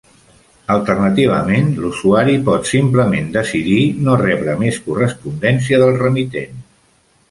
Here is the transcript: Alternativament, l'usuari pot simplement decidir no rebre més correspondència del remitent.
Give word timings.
Alternativament, 0.75 1.69
l'usuari 1.83 2.35
pot 2.49 2.71
simplement 2.71 3.31
decidir 3.37 3.79
no 4.09 4.19
rebre 4.27 4.59
més 4.67 4.85
correspondència 4.91 5.85
del 5.87 5.99
remitent. 6.05 6.63